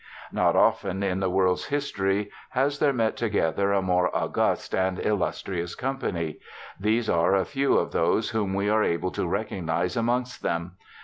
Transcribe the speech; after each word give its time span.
Not 0.31 0.55
often 0.55 1.03
in 1.03 1.19
the 1.19 1.29
world's 1.29 1.65
history 1.67 2.31
has 2.49 2.79
there 2.79 2.91
met 2.91 3.15
together 3.15 3.71
a 3.71 3.83
more 3.83 4.09
august 4.17 4.73
and 4.73 4.99
illustrious 4.99 5.75
company. 5.75 6.39
These 6.79 7.07
are 7.07 7.35
a 7.35 7.45
few 7.45 7.77
of 7.77 7.91
those 7.91 8.31
whom 8.31 8.55
we 8.55 8.67
are 8.67 8.83
able 8.83 9.11
to 9.11 9.27
recognize 9.27 9.95
amongst 9.95 10.41
them. 10.41 10.71